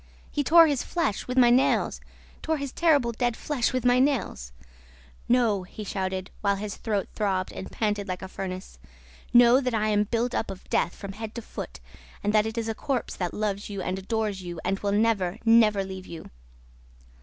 [0.31, 2.01] He tore his flesh with my nails,
[2.41, 4.51] tore his terrible dead flesh with my nails!...
[5.29, 8.79] 'Know,' he shouted, while his throat throbbed and panted like a furnace,
[9.31, 11.79] 'know that I am built up of death from head to foot
[12.23, 15.37] and that it is a corpse that loves you and adores you and will never,
[15.45, 16.31] never leave you!